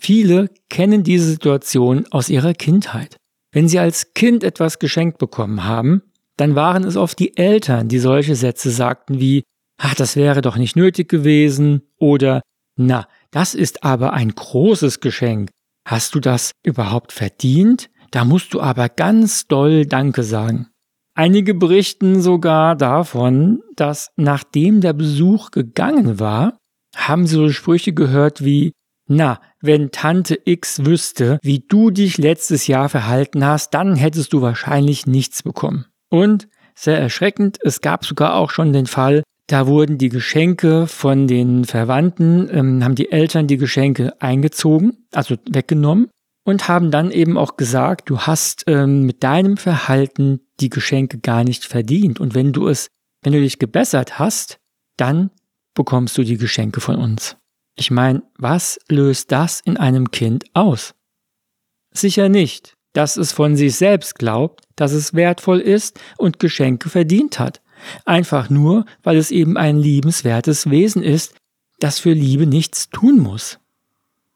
Viele 0.00 0.48
kennen 0.70 1.02
diese 1.02 1.26
Situation 1.26 2.06
aus 2.10 2.30
ihrer 2.30 2.54
Kindheit. 2.54 3.16
Wenn 3.52 3.68
sie 3.68 3.78
als 3.78 4.14
Kind 4.14 4.42
etwas 4.44 4.78
geschenkt 4.78 5.18
bekommen 5.18 5.64
haben, 5.64 6.02
dann 6.36 6.54
waren 6.54 6.84
es 6.84 6.96
oft 6.96 7.18
die 7.18 7.36
Eltern, 7.36 7.88
die 7.88 7.98
solche 7.98 8.34
Sätze 8.34 8.70
sagten 8.70 9.20
wie, 9.20 9.42
ach, 9.76 9.94
das 9.94 10.16
wäre 10.16 10.40
doch 10.40 10.56
nicht 10.56 10.76
nötig 10.76 11.08
gewesen 11.10 11.82
oder, 11.98 12.40
na, 12.76 13.06
das 13.30 13.54
ist 13.54 13.84
aber 13.84 14.12
ein 14.12 14.30
großes 14.34 15.00
Geschenk. 15.00 15.50
Hast 15.86 16.14
du 16.14 16.20
das 16.20 16.52
überhaupt 16.62 17.12
verdient? 17.12 17.90
Da 18.10 18.24
musst 18.24 18.54
du 18.54 18.60
aber 18.60 18.88
ganz 18.88 19.46
doll 19.46 19.86
Danke 19.86 20.22
sagen. 20.22 20.68
Einige 21.14 21.54
berichten 21.54 22.20
sogar 22.20 22.76
davon, 22.76 23.62
dass 23.76 24.10
nachdem 24.16 24.80
der 24.80 24.92
Besuch 24.92 25.50
gegangen 25.50 26.18
war, 26.18 26.56
haben 26.96 27.26
sie 27.26 27.36
so 27.36 27.50
Sprüche 27.50 27.92
gehört 27.92 28.44
wie, 28.44 28.72
na, 29.06 29.40
wenn 29.60 29.90
Tante 29.90 30.38
X 30.44 30.84
wüsste, 30.84 31.38
wie 31.42 31.60
du 31.60 31.90
dich 31.90 32.16
letztes 32.18 32.66
Jahr 32.66 32.88
verhalten 32.88 33.44
hast, 33.44 33.74
dann 33.74 33.96
hättest 33.96 34.32
du 34.32 34.40
wahrscheinlich 34.40 35.06
nichts 35.06 35.42
bekommen. 35.42 35.86
Und 36.08 36.48
sehr 36.74 36.98
erschreckend, 36.98 37.58
es 37.62 37.80
gab 37.80 38.04
sogar 38.04 38.34
auch 38.34 38.50
schon 38.50 38.72
den 38.72 38.86
Fall, 38.86 39.22
da 39.50 39.66
wurden 39.66 39.98
die 39.98 40.10
Geschenke 40.10 40.86
von 40.86 41.26
den 41.26 41.64
Verwandten, 41.64 42.48
ähm, 42.52 42.84
haben 42.84 42.94
die 42.94 43.10
Eltern 43.10 43.48
die 43.48 43.56
Geschenke 43.56 44.14
eingezogen, 44.22 45.08
also 45.12 45.34
weggenommen 45.48 46.08
und 46.44 46.68
haben 46.68 46.92
dann 46.92 47.10
eben 47.10 47.36
auch 47.36 47.56
gesagt, 47.56 48.08
du 48.10 48.20
hast 48.20 48.62
ähm, 48.68 49.06
mit 49.06 49.24
deinem 49.24 49.56
Verhalten 49.56 50.40
die 50.60 50.68
Geschenke 50.68 51.18
gar 51.18 51.42
nicht 51.42 51.64
verdient. 51.64 52.20
Und 52.20 52.36
wenn 52.36 52.52
du 52.52 52.68
es, 52.68 52.86
wenn 53.22 53.32
du 53.32 53.40
dich 53.40 53.58
gebessert 53.58 54.20
hast, 54.20 54.60
dann 54.96 55.30
bekommst 55.74 56.16
du 56.16 56.22
die 56.22 56.36
Geschenke 56.36 56.80
von 56.80 56.94
uns. 56.94 57.36
Ich 57.76 57.90
meine, 57.90 58.22
was 58.38 58.78
löst 58.88 59.32
das 59.32 59.60
in 59.64 59.76
einem 59.76 60.12
Kind 60.12 60.44
aus? 60.54 60.94
Sicher 61.92 62.28
nicht, 62.28 62.74
dass 62.92 63.16
es 63.16 63.32
von 63.32 63.56
sich 63.56 63.74
selbst 63.74 64.16
glaubt, 64.16 64.62
dass 64.76 64.92
es 64.92 65.12
wertvoll 65.12 65.58
ist 65.58 65.98
und 66.18 66.38
Geschenke 66.38 66.88
verdient 66.88 67.40
hat. 67.40 67.60
Einfach 68.04 68.50
nur, 68.50 68.84
weil 69.02 69.16
es 69.16 69.30
eben 69.30 69.56
ein 69.56 69.78
liebenswertes 69.78 70.70
Wesen 70.70 71.02
ist, 71.02 71.34
das 71.78 71.98
für 71.98 72.12
Liebe 72.12 72.46
nichts 72.46 72.90
tun 72.90 73.18
muss. 73.18 73.58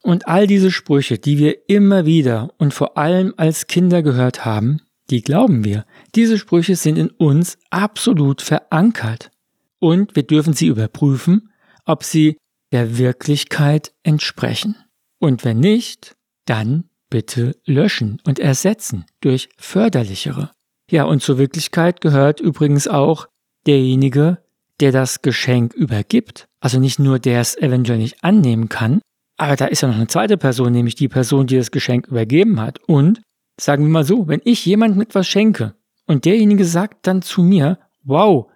Und 0.01 0.27
all 0.27 0.45
diese 0.47 0.71
Sprüche, 0.71 1.17
die 1.17 1.37
wir 1.37 1.69
immer 1.69 2.05
wieder 2.05 2.53
und 2.57 2.73
vor 2.73 2.97
allem 2.97 3.33
als 3.37 3.67
Kinder 3.67 4.03
gehört 4.03 4.45
haben, 4.45 4.81
die 5.09 5.21
glauben 5.21 5.63
wir. 5.63 5.85
Diese 6.15 6.37
Sprüche 6.37 6.75
sind 6.75 6.97
in 6.97 7.09
uns 7.09 7.57
absolut 7.69 8.41
verankert. 8.41 9.31
Und 9.79 10.15
wir 10.15 10.23
dürfen 10.23 10.53
sie 10.53 10.67
überprüfen, 10.67 11.51
ob 11.85 12.03
sie 12.03 12.37
der 12.71 12.97
Wirklichkeit 12.97 13.93
entsprechen. 14.03 14.75
Und 15.19 15.43
wenn 15.43 15.59
nicht, 15.59 16.15
dann 16.45 16.85
bitte 17.09 17.55
löschen 17.65 18.21
und 18.25 18.39
ersetzen 18.39 19.05
durch 19.21 19.49
förderlichere. 19.57 20.51
Ja, 20.89 21.03
und 21.05 21.21
zur 21.21 21.37
Wirklichkeit 21.37 22.01
gehört 22.01 22.39
übrigens 22.39 22.87
auch 22.87 23.27
derjenige, 23.67 24.39
der 24.79 24.91
das 24.91 25.21
Geschenk 25.21 25.73
übergibt. 25.73 26.47
Also 26.59 26.79
nicht 26.79 26.99
nur 26.99 27.19
der 27.19 27.41
es 27.41 27.57
eventuell 27.57 27.99
nicht 27.99 28.23
annehmen 28.23 28.69
kann, 28.69 29.01
aber 29.37 29.55
da 29.55 29.65
ist 29.65 29.81
ja 29.81 29.87
noch 29.87 29.95
eine 29.95 30.07
zweite 30.07 30.37
Person, 30.37 30.71
nämlich 30.71 30.95
die 30.95 31.09
Person, 31.09 31.47
die 31.47 31.57
das 31.57 31.71
Geschenk 31.71 32.07
übergeben 32.07 32.59
hat. 32.61 32.79
Und 32.87 33.21
sagen 33.59 33.83
wir 33.83 33.89
mal 33.89 34.03
so, 34.03 34.27
wenn 34.27 34.41
ich 34.43 34.65
jemandem 34.65 35.01
etwas 35.01 35.27
schenke 35.27 35.75
und 36.07 36.25
derjenige 36.25 36.65
sagt 36.65 37.07
dann 37.07 37.21
zu 37.21 37.41
mir, 37.41 37.79
wow, 38.03 38.49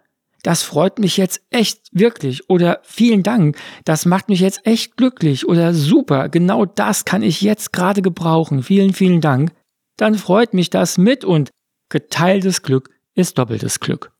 das 0.43 0.63
freut 0.63 0.99
mich 0.99 1.17
jetzt 1.17 1.41
echt 1.49 1.87
wirklich 1.91 2.49
oder 2.49 2.79
vielen 2.83 3.23
Dank, 3.23 3.57
das 3.83 4.05
macht 4.05 4.29
mich 4.29 4.39
jetzt 4.39 4.65
echt 4.65 4.95
glücklich 4.95 5.47
oder 5.47 5.73
super, 5.73 6.29
genau 6.29 6.65
das 6.65 7.03
kann 7.03 7.23
ich 7.23 7.41
jetzt 7.41 7.73
gerade 7.73 8.01
gebrauchen, 8.01 8.63
vielen, 8.63 8.93
vielen 8.93 9.19
Dank, 9.19 9.51
dann 9.97 10.15
freut 10.15 10.53
mich 10.53 10.69
das 10.69 10.97
mit 10.97 11.25
und 11.25 11.49
geteiltes 11.89 12.61
Glück 12.61 12.89
ist 13.15 13.37
doppeltes 13.37 13.81
Glück. 13.81 14.13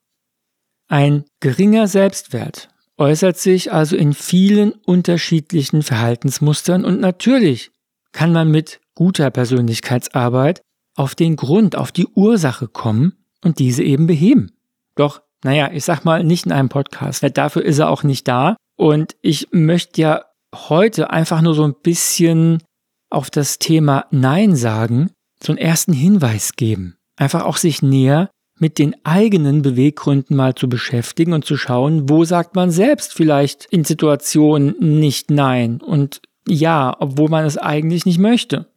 Ein 0.90 1.24
geringer 1.40 1.88
Selbstwert 1.88 2.70
äußert 2.98 3.38
sich 3.38 3.72
also 3.72 3.96
in 3.96 4.14
vielen 4.14 4.74
unterschiedlichen 4.74 5.84
Verhaltensmustern 5.84 6.84
und 6.84 7.00
natürlich 7.00 7.72
kann 8.12 8.34
man 8.34 8.52
mit 8.52 8.82
guter 8.96 9.30
Persönlichkeitsarbeit 9.30 10.62
auf 10.96 11.16
den 11.16 11.38
Grund, 11.38 11.78
auf 11.78 11.92
die 11.92 12.08
Ursache 12.08 12.68
kommen 12.68 13.14
und 13.42 13.60
diese 13.60 13.84
eben 13.84 14.08
beheben. 14.08 14.52
Doch 14.96 15.22
naja, 15.44 15.70
ich 15.72 15.86
sag 15.86 16.04
mal, 16.04 16.24
nicht 16.24 16.46
in 16.46 16.52
einem 16.52 16.70
Podcast. 16.70 17.24
Dafür 17.38 17.64
ist 17.64 17.80
er 17.80 17.90
auch 17.90 18.04
nicht 18.04 18.28
da. 18.28 18.58
Und 18.76 19.16
ich 19.22 19.48
möchte 19.52 20.02
ja 20.02 20.26
heute 20.54 21.12
einfach 21.12 21.42
nur 21.42 21.54
so 21.54 21.64
ein 21.64 21.76
bisschen 21.82 22.62
auf 23.10 23.30
das 23.30 23.60
Thema 23.60 24.06
Nein 24.12 24.56
sagen, 24.56 25.12
so 25.42 25.54
einen 25.54 25.60
ersten 25.60 25.94
Hinweis 25.94 26.54
geben. 26.56 26.98
Einfach 27.16 27.44
auch 27.44 27.58
sich 27.58 27.82
näher 27.82 28.30
mit 28.60 28.78
den 28.78 28.96
eigenen 29.04 29.62
Beweggründen 29.62 30.36
mal 30.36 30.56
zu 30.56 30.70
beschäftigen 30.70 31.34
und 31.34 31.46
zu 31.46 31.58
schauen, 31.58 32.10
wo 32.10 32.26
sagt 32.26 32.56
man 32.56 32.72
selbst 32.72 33.14
vielleicht 33.14 33.66
in 33.72 33.84
Situationen 33.84 34.76
nicht 34.80 35.32
Nein 35.32 35.82
und 35.82 36.22
Ja, 36.48 36.96
obwohl 37.00 37.30
man 37.30 37.46
es 37.46 37.58
eigentlich 37.58 38.06
nicht 38.06 38.20
möchte. 38.20 38.68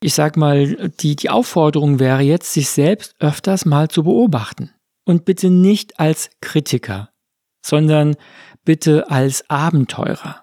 Ich 0.00 0.14
sag 0.14 0.36
mal, 0.36 0.90
die, 1.00 1.16
die 1.16 1.30
Aufforderung 1.30 1.98
wäre 1.98 2.22
jetzt, 2.22 2.52
sich 2.52 2.68
selbst 2.68 3.14
öfters 3.20 3.64
mal 3.64 3.88
zu 3.88 4.02
beobachten. 4.02 4.70
Und 5.04 5.24
bitte 5.24 5.48
nicht 5.50 5.98
als 5.98 6.30
Kritiker, 6.40 7.10
sondern 7.64 8.16
bitte 8.64 9.10
als 9.10 9.48
Abenteurer. 9.48 10.42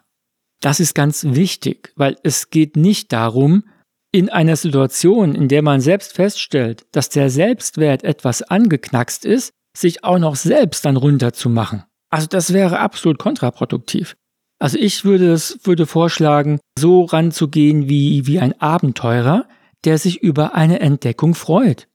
Das 0.62 0.80
ist 0.80 0.94
ganz 0.96 1.24
wichtig, 1.24 1.94
weil 1.96 2.18
es 2.24 2.50
geht 2.50 2.76
nicht 2.76 3.14
darum, 3.14 3.64
in 4.12 4.30
einer 4.30 4.56
Situation, 4.56 5.36
in 5.36 5.48
der 5.48 5.62
man 5.62 5.82
selbst 5.82 6.14
feststellt, 6.14 6.86
dass 6.92 7.10
der 7.10 7.30
Selbstwert 7.30 8.04
etwas 8.04 8.42
angeknackst 8.42 9.26
ist, 9.26 9.54
sich 9.78 10.04
auch 10.04 10.18
noch 10.18 10.36
selbst 10.36 10.86
dann 10.86 10.98
runterzumachen. 10.98 11.84
Also 12.10 12.28
das 12.28 12.54
wäre 12.54 12.80
absolut 12.80 13.20
kontraproduktiv. 13.20 14.16
Also 14.60 14.78
ich 14.78 15.06
würde 15.06 15.32
es, 15.32 15.60
würde 15.64 15.86
vorschlagen, 15.86 16.60
so 16.78 17.04
ranzugehen 17.04 17.88
wie, 17.88 18.28
wie 18.28 18.40
ein 18.40 18.60
Abenteurer, 18.60 19.48
der 19.86 19.98
sich 19.98 20.22
über 20.22 20.56
eine 20.56 20.80
Entdeckung 20.80 21.36
freut. 21.36 21.88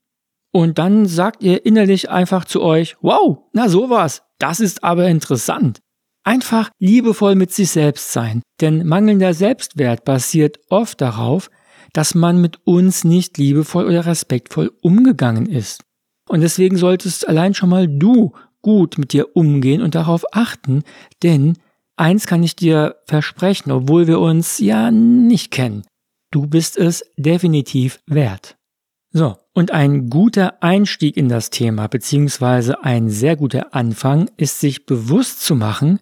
Und 0.53 0.79
dann 0.79 1.07
sagt 1.07 1.43
ihr 1.43 1.67
innerlich 1.67 2.11
einfach 2.11 2.45
zu 2.45 2.63
euch, 2.63 2.97
wow, 3.03 3.39
na 3.53 3.69
sowas, 3.69 4.23
das 4.39 4.61
ist 4.61 4.85
aber 4.85 5.09
interessant. 5.09 5.81
Einfach 6.23 6.71
liebevoll 6.79 7.35
mit 7.35 7.53
sich 7.53 7.71
selbst 7.71 8.13
sein, 8.13 8.41
denn 8.61 8.87
mangelnder 8.87 9.35
Selbstwert 9.35 10.05
basiert 10.05 10.59
oft 10.71 11.01
darauf, 11.01 11.51
dass 11.95 12.15
man 12.15 12.41
mit 12.41 12.67
uns 12.67 13.05
nicht 13.05 13.39
liebevoll 13.39 13.87
oder 13.87 14.05
respektvoll 14.05 14.73
umgegangen 14.83 15.47
ist. 15.47 15.83
Und 16.29 16.43
deswegen 16.43 16.77
solltest 16.77 17.27
allein 17.27 17.55
schon 17.55 17.71
mal 17.71 17.89
du 17.89 18.33
gut 18.61 18.99
mit 18.99 19.13
dir 19.13 19.37
umgehen 19.37 19.81
und 19.81 19.95
darauf 19.95 20.25
achten, 20.33 20.83
denn 21.23 21.57
eins 21.97 22.27
kann 22.27 22.43
ich 22.43 22.57
dir 22.57 22.97
versprechen, 23.07 23.71
obwohl 23.71 24.07
wir 24.07 24.21
uns 24.21 24.59
ja 24.59 24.91
nicht 24.91 25.51
kennen. 25.51 25.85
Du 26.31 26.47
bist 26.47 26.77
es 26.77 27.05
definitiv 27.17 28.01
wert. 28.07 28.57
So, 29.13 29.37
und 29.53 29.71
ein 29.71 30.11
guter 30.11 30.61
Einstieg 30.63 31.17
in 31.17 31.29
das 31.29 31.51
Thema, 31.51 31.87
beziehungsweise 31.87 32.83
ein 32.83 33.09
sehr 33.09 33.37
guter 33.37 33.73
Anfang, 33.73 34.29
ist 34.37 34.59
sich 34.59 34.87
bewusst 34.87 35.43
zu 35.43 35.55
machen, 35.55 36.01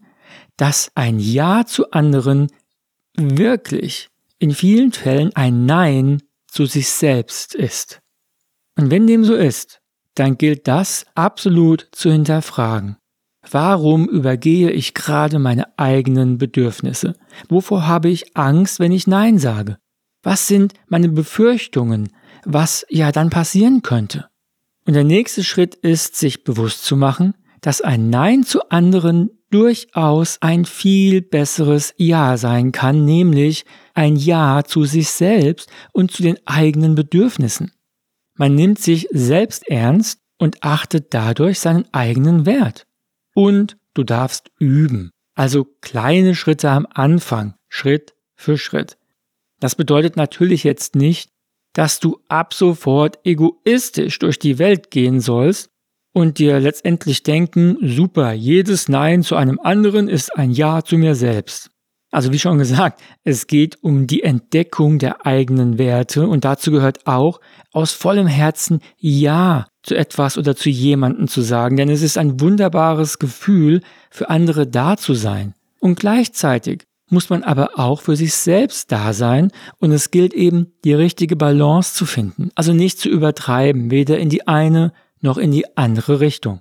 dass 0.56 0.90
ein 0.94 1.18
Ja 1.18 1.66
zu 1.66 1.90
anderen 1.90 2.48
wirklich 3.14 4.08
in 4.42 4.50
vielen 4.50 4.90
Fällen 4.90 5.30
ein 5.36 5.66
Nein 5.66 6.20
zu 6.48 6.66
sich 6.66 6.88
selbst 6.88 7.54
ist. 7.54 8.00
Und 8.76 8.90
wenn 8.90 9.06
dem 9.06 9.24
so 9.24 9.36
ist, 9.36 9.80
dann 10.16 10.36
gilt 10.36 10.66
das 10.66 11.06
absolut 11.14 11.88
zu 11.92 12.10
hinterfragen. 12.10 12.96
warum 13.50 14.08
übergehe 14.08 14.70
ich 14.70 14.94
gerade 14.94 15.38
meine 15.38 15.78
eigenen 15.78 16.38
Bedürfnisse? 16.38 17.14
Wovor 17.48 17.86
habe 17.86 18.08
ich 18.08 18.36
Angst, 18.36 18.80
wenn 18.80 18.92
ich 18.92 19.06
Nein 19.06 19.38
sage? 19.38 19.78
Was 20.22 20.48
sind 20.48 20.74
meine 20.88 21.08
Befürchtungen, 21.08 22.08
was 22.44 22.84
ja 22.88 23.12
dann 23.12 23.30
passieren 23.30 23.82
könnte? 23.82 24.28
Und 24.86 24.94
der 24.94 25.04
nächste 25.04 25.44
Schritt 25.44 25.76
ist, 25.76 26.16
sich 26.16 26.44
bewusst 26.44 26.84
zu 26.84 26.96
machen, 26.96 27.34
dass 27.60 27.80
ein 27.80 28.10
Nein 28.10 28.42
zu 28.42 28.68
anderen 28.70 29.30
durchaus 29.50 30.38
ein 30.40 30.64
viel 30.64 31.22
besseres 31.22 31.94
Ja 31.96 32.36
sein 32.36 32.72
kann, 32.72 33.04
nämlich 33.04 33.64
ein 33.94 34.16
Ja 34.16 34.64
zu 34.64 34.84
sich 34.84 35.10
selbst 35.10 35.70
und 35.92 36.10
zu 36.10 36.22
den 36.22 36.38
eigenen 36.46 36.94
Bedürfnissen. 36.94 37.72
Man 38.34 38.54
nimmt 38.54 38.78
sich 38.78 39.08
selbst 39.12 39.68
ernst 39.68 40.20
und 40.38 40.62
achtet 40.62 41.14
dadurch 41.14 41.60
seinen 41.60 41.92
eigenen 41.92 42.46
Wert. 42.46 42.86
Und 43.34 43.76
du 43.94 44.04
darfst 44.04 44.50
üben. 44.58 45.10
Also 45.34 45.64
kleine 45.80 46.34
Schritte 46.34 46.70
am 46.70 46.86
Anfang, 46.92 47.54
Schritt 47.68 48.14
für 48.34 48.58
Schritt. 48.58 48.98
Das 49.60 49.76
bedeutet 49.76 50.16
natürlich 50.16 50.64
jetzt 50.64 50.96
nicht, 50.96 51.30
dass 51.72 52.00
du 52.00 52.18
ab 52.28 52.52
sofort 52.52 53.18
egoistisch 53.24 54.18
durch 54.18 54.38
die 54.38 54.58
Welt 54.58 54.90
gehen 54.90 55.20
sollst 55.20 55.70
und 56.12 56.38
dir 56.38 56.60
letztendlich 56.60 57.22
denken, 57.22 57.78
super, 57.80 58.32
jedes 58.32 58.88
Nein 58.88 59.22
zu 59.22 59.36
einem 59.36 59.58
anderen 59.58 60.08
ist 60.08 60.36
ein 60.36 60.50
Ja 60.50 60.82
zu 60.82 60.98
mir 60.98 61.14
selbst. 61.14 61.70
Also 62.12 62.30
wie 62.30 62.38
schon 62.38 62.58
gesagt, 62.58 63.00
es 63.24 63.46
geht 63.46 63.82
um 63.82 64.06
die 64.06 64.22
Entdeckung 64.22 64.98
der 64.98 65.24
eigenen 65.24 65.78
Werte 65.78 66.28
und 66.28 66.44
dazu 66.44 66.70
gehört 66.70 67.06
auch, 67.06 67.40
aus 67.72 67.92
vollem 67.92 68.26
Herzen 68.26 68.80
Ja 68.98 69.66
zu 69.82 69.96
etwas 69.96 70.36
oder 70.36 70.54
zu 70.54 70.68
jemanden 70.68 71.26
zu 71.26 71.40
sagen, 71.40 71.78
denn 71.78 71.88
es 71.88 72.02
ist 72.02 72.18
ein 72.18 72.38
wunderbares 72.38 73.18
Gefühl, 73.18 73.80
für 74.10 74.28
andere 74.28 74.66
da 74.66 74.98
zu 74.98 75.14
sein. 75.14 75.54
Und 75.80 75.98
gleichzeitig 75.98 76.84
muss 77.08 77.30
man 77.30 77.44
aber 77.44 77.78
auch 77.78 78.02
für 78.02 78.14
sich 78.14 78.34
selbst 78.34 78.92
da 78.92 79.14
sein 79.14 79.50
und 79.78 79.90
es 79.90 80.10
gilt 80.10 80.34
eben, 80.34 80.72
die 80.84 80.94
richtige 80.94 81.34
Balance 81.34 81.94
zu 81.94 82.04
finden, 82.04 82.50
also 82.54 82.74
nicht 82.74 82.98
zu 82.98 83.08
übertreiben, 83.08 83.90
weder 83.90 84.18
in 84.18 84.28
die 84.28 84.46
eine 84.46 84.92
noch 85.22 85.38
in 85.38 85.50
die 85.50 85.78
andere 85.78 86.20
Richtung. 86.20 86.60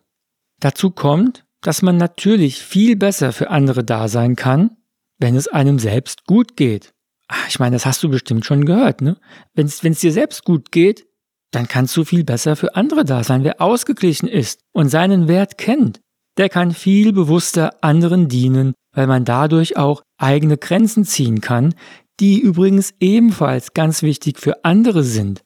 Dazu 0.62 0.91
kommt, 0.91 1.43
dass 1.60 1.81
man 1.81 1.98
natürlich 1.98 2.62
viel 2.62 2.96
besser 2.96 3.34
für 3.34 3.50
andere 3.50 3.84
da 3.84 4.08
sein 4.08 4.36
kann, 4.36 4.77
wenn 5.22 5.36
es 5.36 5.48
einem 5.48 5.80
selbst 5.80 6.25
gut 6.25 6.58
geht. 6.58 6.94
Ach, 7.28 7.48
ich 7.48 7.60
meine, 7.60 7.75
das 7.75 7.86
hast 7.86 8.04
du 8.04 8.10
bestimmt 8.10 8.46
schon 8.46 8.66
gehört, 8.66 9.01
ne? 9.01 9.18
Wenn 9.54 9.68
es 9.68 9.80
dir 9.80 10.12
selbst 10.12 10.44
gut 10.44 10.72
geht, 10.72 11.06
dann 11.51 11.68
kannst 11.68 11.96
du 11.96 12.04
viel 12.04 12.24
besser 12.24 12.56
für 12.56 12.75
andere 12.75 13.06
da 13.06 13.24
sein. 13.24 13.44
Wer 13.44 13.62
ausgeglichen 13.62 14.28
ist 14.28 14.62
und 14.74 14.90
seinen 14.90 15.28
Wert 15.28 15.58
kennt, 15.58 16.01
der 16.38 16.50
kann 16.50 16.72
viel 16.72 17.13
bewusster 17.13 17.84
anderen 17.84 18.28
dienen, 18.28 18.74
weil 18.94 19.08
man 19.08 19.25
dadurch 19.25 19.78
auch 19.78 20.01
eigene 20.18 20.58
Grenzen 20.58 21.06
ziehen 21.06 21.42
kann, 21.42 21.74
die 22.20 22.40
übrigens 22.40 22.94
ebenfalls 23.00 23.74
ganz 23.74 24.01
wichtig 24.01 24.40
für 24.40 24.66
andere 24.66 25.04
sind. 25.04 25.42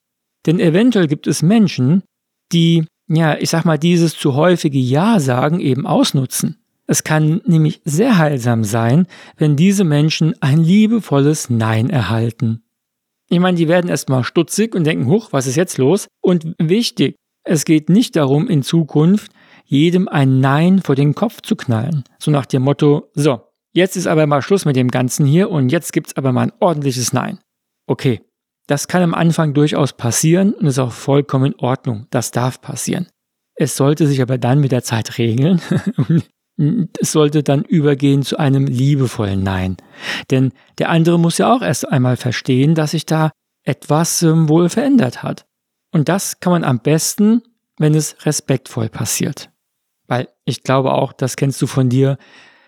Denn 0.45 0.59
eventuell 0.59 1.07
gibt 1.07 1.27
es 1.27 1.41
Menschen, 1.41 2.03
die 2.51 2.85
ja, 3.07 3.37
ich 3.37 3.49
sag 3.49 3.65
mal, 3.65 3.77
dieses 3.77 4.17
zu 4.17 4.33
häufige 4.33 4.79
Ja 4.79 5.19
sagen 5.19 5.59
eben 5.59 5.85
ausnutzen. 5.85 6.64
Es 6.87 7.03
kann 7.03 7.41
nämlich 7.45 7.81
sehr 7.83 8.17
heilsam 8.17 8.63
sein, 8.63 9.07
wenn 9.37 9.55
diese 9.55 9.83
Menschen 9.83 10.35
ein 10.41 10.59
liebevolles 10.59 11.49
Nein 11.49 11.89
erhalten. 11.89 12.63
Ich 13.27 13.39
meine, 13.39 13.57
die 13.57 13.67
werden 13.67 13.89
erstmal 13.89 14.23
stutzig 14.23 14.75
und 14.75 14.83
denken, 14.83 15.07
huch, 15.07 15.29
was 15.31 15.47
ist 15.47 15.55
jetzt 15.55 15.77
los? 15.77 16.07
Und 16.21 16.53
wichtig, 16.59 17.15
es 17.43 17.65
geht 17.65 17.89
nicht 17.89 18.15
darum, 18.15 18.47
in 18.47 18.61
Zukunft 18.61 19.31
jedem 19.65 20.07
ein 20.07 20.39
Nein 20.39 20.81
vor 20.81 20.95
den 20.95 21.15
Kopf 21.15 21.41
zu 21.41 21.55
knallen. 21.55 22.03
So 22.19 22.29
nach 22.29 22.45
dem 22.45 22.61
Motto, 22.61 23.09
so, 23.15 23.41
jetzt 23.73 23.97
ist 23.97 24.05
aber 24.05 24.27
mal 24.27 24.43
Schluss 24.43 24.65
mit 24.65 24.75
dem 24.75 24.89
Ganzen 24.89 25.25
hier 25.25 25.49
und 25.49 25.71
jetzt 25.71 25.91
gibt's 25.91 26.15
aber 26.15 26.31
mal 26.31 26.43
ein 26.43 26.53
ordentliches 26.59 27.13
Nein. 27.13 27.39
Okay, 27.87 28.21
das 28.67 28.87
kann 28.87 29.01
am 29.01 29.13
Anfang 29.13 29.53
durchaus 29.53 29.93
passieren 29.93 30.53
und 30.53 30.67
ist 30.67 30.79
auch 30.79 30.91
vollkommen 30.91 31.53
in 31.53 31.59
Ordnung. 31.59 32.05
Das 32.11 32.31
darf 32.31 32.61
passieren. 32.61 33.07
Es 33.55 33.75
sollte 33.75 34.05
sich 34.05 34.21
aber 34.21 34.37
dann 34.37 34.59
mit 34.59 34.71
der 34.71 34.83
Zeit 34.83 35.17
regeln. 35.17 35.61
es 36.57 37.11
sollte 37.11 37.43
dann 37.43 37.63
übergehen 37.63 38.23
zu 38.23 38.37
einem 38.37 38.65
liebevollen 38.65 39.43
Nein. 39.43 39.77
Denn 40.31 40.53
der 40.77 40.89
andere 40.89 41.19
muss 41.19 41.37
ja 41.37 41.53
auch 41.53 41.61
erst 41.61 41.87
einmal 41.89 42.17
verstehen, 42.17 42.75
dass 42.75 42.91
sich 42.91 43.05
da 43.05 43.31
etwas 43.63 44.21
ähm, 44.21 44.47
wohl 44.47 44.69
verändert 44.69 45.23
hat. 45.23 45.45
Und 45.91 46.07
das 46.07 46.39
kann 46.39 46.51
man 46.51 46.63
am 46.63 46.79
besten, 46.79 47.41
wenn 47.77 47.95
es 47.95 48.15
respektvoll 48.25 48.89
passiert. 48.89 49.49
Weil 50.07 50.29
ich 50.45 50.63
glaube 50.63 50.93
auch, 50.93 51.13
das 51.13 51.35
kennst 51.35 51.61
du 51.61 51.67
von 51.67 51.89
dir, 51.89 52.17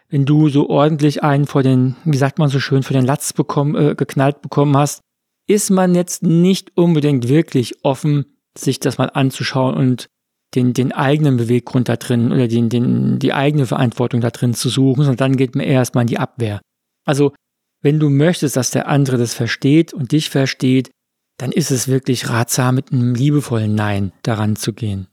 wenn 0.10 0.26
du 0.26 0.50
so 0.50 0.70
ordentlich 0.70 1.24
einen 1.24 1.46
vor 1.46 1.64
den, 1.64 1.96
wie 2.04 2.18
sagt 2.18 2.40
man 2.40 2.50
so 2.50 2.60
schön, 2.60 2.84
vor 2.84 2.94
den 2.94 3.06
Latz 3.06 3.34
bekommen, 3.34 3.76
äh, 3.76 3.96
geknallt 3.96 4.42
bekommen 4.42 4.76
hast, 4.76 5.02
ist 5.48 5.70
man 5.70 5.96
jetzt 5.96 6.24
nicht 6.24 6.76
unbedingt 6.76 7.28
wirklich 7.30 7.84
offen, 7.84 8.38
sich 8.58 8.80
das 8.80 8.98
mal 8.98 9.10
anzuschauen 9.14 9.76
und 9.76 10.08
den, 10.56 10.74
den 10.74 10.92
eigenen 10.92 11.38
Beweggrund 11.38 11.90
da 11.90 11.98
drin 11.98 12.32
oder 12.32 12.48
den, 12.48 12.70
den, 12.70 13.20
die 13.20 13.34
eigene 13.34 13.66
Verantwortung 13.66 14.22
da 14.22 14.30
drin 14.30 14.54
zu 14.54 14.70
suchen, 14.70 15.04
sondern 15.04 15.18
dann 15.18 15.38
geht 15.38 15.56
man 15.56 15.66
erstmal 15.66 16.04
in 16.04 16.08
die 16.08 16.20
Abwehr. 16.20 16.62
Also, 17.06 17.34
wenn 17.82 18.00
du 18.00 18.10
möchtest, 18.10 18.56
dass 18.56 18.72
der 18.72 18.88
andere 18.88 19.18
das 19.18 19.34
versteht 19.34 19.94
und 19.94 20.12
dich 20.12 20.30
versteht, 20.30 20.90
dann 21.38 21.52
ist 21.52 21.70
es 21.70 21.88
wirklich 21.88 22.30
ratsam, 22.30 22.76
mit 22.76 22.92
einem 22.92 23.14
liebevollen 23.14 23.76
Nein 23.76 24.12
daran 24.24 24.56
zu 24.56 24.74
gehen. 24.74 25.08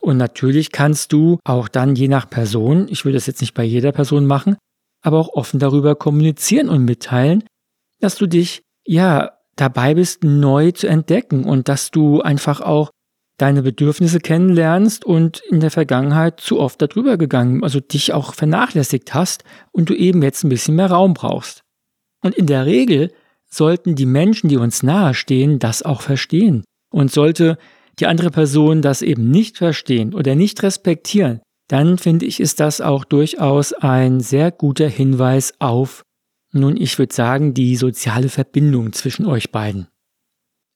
Und 0.00 0.16
natürlich 0.16 0.72
kannst 0.72 1.12
du 1.12 1.38
auch 1.44 1.68
dann 1.68 1.94
je 1.94 2.08
nach 2.08 2.30
Person, 2.30 2.86
ich 2.88 3.04
will 3.04 3.12
das 3.12 3.26
jetzt 3.26 3.40
nicht 3.40 3.54
bei 3.54 3.64
jeder 3.64 3.92
Person 3.92 4.26
machen, 4.26 4.56
aber 5.02 5.18
auch 5.18 5.28
offen 5.34 5.58
darüber 5.58 5.96
kommunizieren 5.96 6.68
und 6.68 6.84
mitteilen, 6.84 7.44
dass 8.00 8.16
du 8.16 8.26
dich 8.26 8.62
ja 8.86 9.32
dabei 9.56 9.94
bist, 9.94 10.24
neu 10.24 10.70
zu 10.70 10.86
entdecken 10.86 11.44
und 11.44 11.68
dass 11.68 11.90
du 11.90 12.22
einfach 12.22 12.60
auch 12.60 12.90
deine 13.38 13.62
Bedürfnisse 13.62 14.20
kennenlernst 14.20 15.04
und 15.04 15.40
in 15.50 15.60
der 15.60 15.70
Vergangenheit 15.70 16.40
zu 16.40 16.60
oft 16.60 16.82
darüber 16.82 17.16
gegangen, 17.16 17.62
also 17.62 17.80
dich 17.80 18.12
auch 18.12 18.34
vernachlässigt 18.34 19.14
hast 19.14 19.44
und 19.72 19.88
du 19.88 19.94
eben 19.94 20.22
jetzt 20.22 20.44
ein 20.44 20.48
bisschen 20.48 20.76
mehr 20.76 20.90
Raum 20.90 21.14
brauchst. 21.14 21.62
Und 22.22 22.34
in 22.34 22.46
der 22.46 22.66
Regel 22.66 23.12
sollten 23.48 23.94
die 23.94 24.06
Menschen, 24.06 24.48
die 24.48 24.56
uns 24.56 24.82
nahestehen, 24.82 25.58
das 25.58 25.82
auch 25.82 26.02
verstehen. 26.02 26.64
Und 26.90 27.12
sollte 27.12 27.58
die 27.98 28.06
andere 28.06 28.30
Person 28.30 28.82
das 28.82 29.02
eben 29.02 29.30
nicht 29.30 29.56
verstehen 29.56 30.14
oder 30.14 30.34
nicht 30.34 30.62
respektieren, 30.62 31.40
dann 31.68 31.98
finde 31.98 32.26
ich, 32.26 32.40
ist 32.40 32.60
das 32.60 32.80
auch 32.80 33.04
durchaus 33.04 33.72
ein 33.72 34.20
sehr 34.20 34.50
guter 34.50 34.88
Hinweis 34.88 35.54
auf 35.58 36.02
nun, 36.52 36.76
ich 36.76 36.98
würde 36.98 37.14
sagen, 37.14 37.54
die 37.54 37.76
soziale 37.76 38.28
Verbindung 38.28 38.92
zwischen 38.92 39.26
euch 39.26 39.52
beiden. 39.52 39.88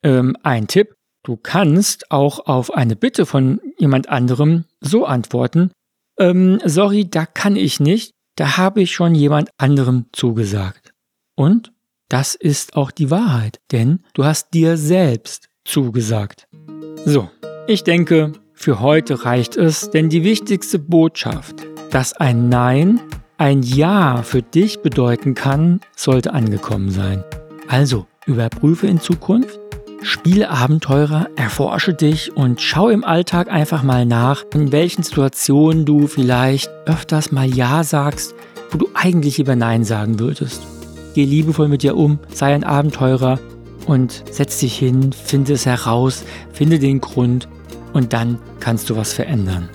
Ähm, 0.03 0.37
ein 0.43 0.67
Tipp, 0.67 0.95
du 1.23 1.37
kannst 1.37 2.11
auch 2.11 2.47
auf 2.47 2.73
eine 2.73 2.97
Bitte 2.97 3.27
von 3.27 3.61
jemand 3.79 4.09
anderem 4.09 4.65
so 4.81 5.05
antworten, 5.05 5.71
ähm, 6.19 6.61
sorry, 6.65 7.09
da 7.09 7.27
kann 7.27 7.57
ich 7.57 7.81
nicht, 7.81 8.13
da 8.37 8.57
habe 8.57 8.83
ich 8.83 8.93
schon 8.93 9.15
jemand 9.15 9.51
anderem 9.59 10.07
zugesagt. 10.13 10.93
Und 11.35 11.73
das 12.09 12.35
ist 12.35 12.77
auch 12.77 12.91
die 12.91 13.11
Wahrheit, 13.11 13.61
denn 13.73 14.01
du 14.15 14.25
hast 14.25 14.53
dir 14.53 14.77
selbst 14.77 15.49
zugesagt. 15.65 16.47
So, 17.05 17.31
ich 17.67 17.85
denke, 17.85 18.33
für 18.53 18.81
heute 18.81 19.25
reicht 19.25 19.57
es, 19.57 19.91
denn 19.91 20.09
die 20.09 20.25
wichtigste 20.25 20.79
Botschaft, 20.79 21.67
dass 21.91 22.13
ein 22.13 22.49
Nein 22.49 23.01
ein 23.39 23.63
Ja 23.63 24.23
für 24.23 24.43
dich 24.43 24.81
bedeuten 24.81 25.35
kann, 25.35 25.81
sollte 25.97 26.33
angekommen 26.33 26.91
sein. 26.91 27.25
Also 27.67 28.07
überprüfe 28.27 28.87
in 28.87 29.01
Zukunft, 29.01 29.59
spiele 30.03 30.51
Abenteurer, 30.51 31.29
erforsche 31.37 31.95
dich 31.95 32.37
und 32.37 32.61
schau 32.61 32.89
im 32.89 33.05
Alltag 33.05 33.51
einfach 33.51 33.83
mal 33.83 34.07
nach, 34.07 34.45
in 34.53 34.73
welchen 34.73 35.03
Situationen 35.03 35.85
du 35.85 36.07
vielleicht 36.07 36.71
öfters 36.87 37.33
mal 37.33 37.47
Ja 37.47 37.85
sagst, 37.85 38.35
wo 38.71 38.79
du 38.79 38.89
eigentlich 38.95 39.39
lieber 39.39 39.57
Nein 39.57 39.85
sagen 39.85 40.19
würdest. 40.19 40.63
Geh 41.15 41.25
liebevoll 41.25 41.69
mit 41.69 41.83
dir 41.83 41.97
um, 41.97 42.19
sei 42.33 42.55
ein 42.55 42.65
Abenteurer 42.65 43.39
und 43.87 44.25
setz 44.31 44.59
dich 44.59 44.77
hin, 44.77 45.13
finde 45.13 45.53
es 45.55 45.67
heraus, 45.67 46.25
finde 46.53 46.79
den 46.79 47.01
Grund 47.01 47.49
und 47.93 48.13
dann 48.13 48.39
kannst 48.61 48.91
du 48.91 48.97
was 48.97 49.13
verändern. 49.13 49.69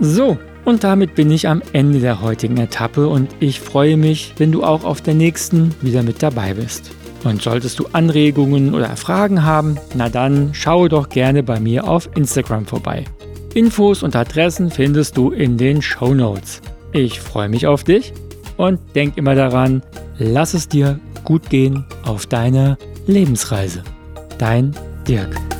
So, 0.00 0.38
und 0.64 0.84
damit 0.84 1.14
bin 1.14 1.30
ich 1.30 1.48
am 1.48 1.62
Ende 1.72 2.00
der 2.00 2.20
heutigen 2.20 2.56
Etappe 2.56 3.08
und 3.08 3.30
ich 3.40 3.60
freue 3.60 3.96
mich, 3.96 4.34
wenn 4.36 4.52
du 4.52 4.64
auch 4.64 4.84
auf 4.84 5.00
der 5.00 5.14
nächsten 5.14 5.74
wieder 5.80 6.02
mit 6.02 6.22
dabei 6.22 6.54
bist. 6.54 6.90
Und 7.26 7.42
solltest 7.42 7.80
du 7.80 7.86
Anregungen 7.92 8.72
oder 8.72 8.96
Fragen 8.96 9.42
haben, 9.42 9.78
na 9.94 10.08
dann 10.08 10.54
schaue 10.54 10.88
doch 10.88 11.08
gerne 11.08 11.42
bei 11.42 11.58
mir 11.58 11.88
auf 11.88 12.08
Instagram 12.14 12.66
vorbei. 12.66 13.04
Infos 13.52 14.04
und 14.04 14.14
Adressen 14.14 14.70
findest 14.70 15.16
du 15.16 15.32
in 15.32 15.58
den 15.58 15.82
Show 15.82 16.14
Notes. 16.14 16.60
Ich 16.92 17.20
freue 17.20 17.48
mich 17.48 17.66
auf 17.66 17.82
dich 17.82 18.12
und 18.56 18.78
denk 18.94 19.16
immer 19.16 19.34
daran, 19.34 19.82
lass 20.18 20.54
es 20.54 20.68
dir 20.68 21.00
gut 21.24 21.50
gehen 21.50 21.84
auf 22.04 22.26
deiner 22.26 22.78
Lebensreise. 23.08 23.82
Dein 24.38 24.70
Dirk. 25.08 25.55